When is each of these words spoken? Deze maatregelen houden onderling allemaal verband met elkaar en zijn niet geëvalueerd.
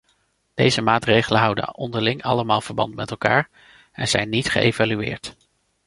Deze 0.53 0.81
maatregelen 0.81 1.41
houden 1.41 1.75
onderling 1.75 2.23
allemaal 2.23 2.61
verband 2.61 2.95
met 2.95 3.11
elkaar 3.11 3.49
en 3.91 4.07
zijn 4.07 4.29
niet 4.29 4.49
geëvalueerd. 4.49 5.35